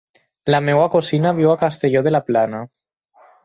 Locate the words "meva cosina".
0.69-1.35